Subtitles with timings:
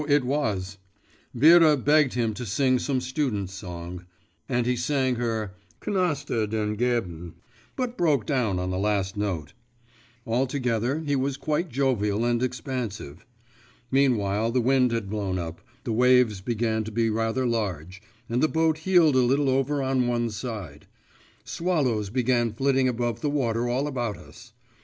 [0.07, 0.79] it was!
[1.35, 4.03] Vera begged him to sing some students' song,
[4.49, 7.35] and he sang her: 'Knaster, den gelben,'
[7.75, 9.53] but broke down on the last note.
[10.25, 13.27] Altogether he was quite jovial and expansive.
[13.91, 18.47] Meanwhile the wind had blown up, the waves began to be rather large, and the
[18.47, 20.87] boat heeled a little over on one side;
[21.43, 24.53] swallows began flitting above the water all about us.